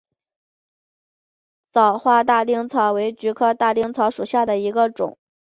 [1.71, 5.19] 早花大丁草为菊科大丁草属下的一个种。